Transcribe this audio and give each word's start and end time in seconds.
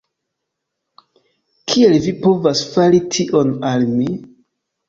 Kiel 1.73 1.95
vi 2.05 2.15
povas 2.25 2.65
fari 2.73 3.05
tion 3.17 3.55
al 3.73 3.87
mi? 3.95 4.11